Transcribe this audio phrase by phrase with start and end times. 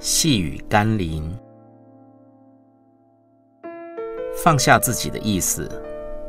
[0.00, 1.28] 细雨甘霖，
[4.44, 5.68] 放下自己的意思，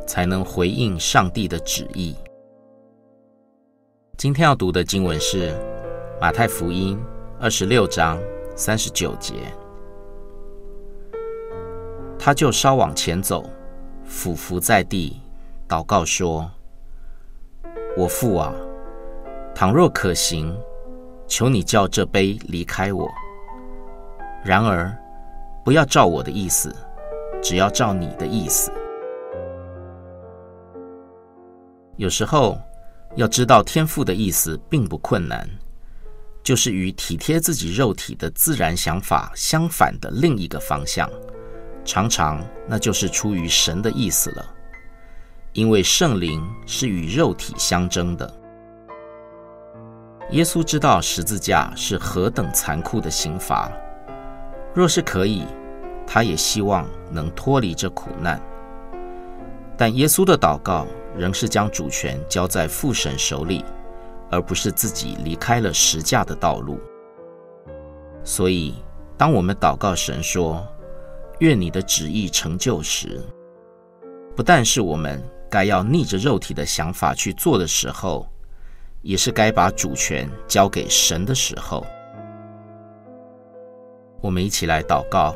[0.08, 2.16] 才能回应上帝的旨意。
[4.18, 5.54] 今天要读的经文是
[6.20, 7.00] 马太福音
[7.40, 8.20] 二十六章
[8.56, 9.36] 三十九节。
[12.18, 13.48] 他就稍往前走，
[14.04, 15.22] 俯伏在地，
[15.68, 16.50] 祷告说
[17.96, 18.52] ：“我父啊，
[19.54, 20.58] 倘若可行，
[21.28, 23.08] 求你叫这杯离开我。
[24.44, 24.96] 然而，
[25.64, 26.74] 不要照我的意思，
[27.42, 28.72] 只要照你的意思。”
[31.98, 32.58] 有时候，
[33.16, 35.46] 要知道天赋的意思并不困难，
[36.42, 41.10] 就是与体贴自己肉体的自然想法相反的另一个方向。
[41.84, 44.46] 常常那就是出于神的意思了，
[45.54, 48.34] 因为圣灵是与肉体相争的。
[50.32, 53.72] 耶稣知道十字架是何等残酷的刑罚，
[54.74, 55.46] 若是可以，
[56.06, 58.42] 他也希望能脱离这苦难。
[59.78, 63.64] 但耶稣的祷告仍是将主权交在父神手里，
[64.30, 66.80] 而不是自己离开了十架的道路。
[68.24, 68.76] 所以，
[69.18, 70.66] 当我们祷告神说，
[71.40, 73.22] 愿你的旨意成就时，
[74.36, 78.28] 不但是我们该要逆着肉体的想法去做的时候，
[79.02, 81.86] 也是该把主权交给神的时候。
[84.22, 85.34] 我们一起来祷告：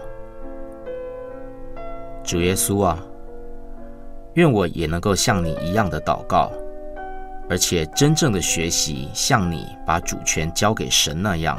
[2.21, 3.01] 主耶稣啊，
[4.33, 6.51] 愿我也能够像你一样的祷告，
[7.49, 11.57] 而且真正的学习像你把主权交给神那样，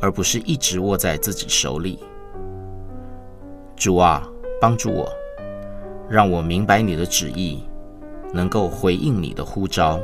[0.00, 1.98] 而不是一直握在自己手里。
[3.76, 4.26] 主啊，
[4.60, 5.12] 帮助我，
[6.08, 7.62] 让我明白你的旨意，
[8.32, 10.00] 能够回应你的呼召，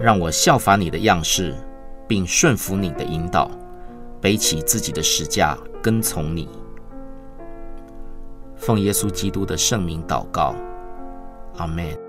[0.00, 1.54] 让我效法你的样式，
[2.08, 3.48] 并顺服你的引导，
[4.20, 6.48] 背起自己的石架，跟从你。
[8.56, 10.54] 奉耶稣基督的圣名祷告，
[11.56, 12.05] 阿门。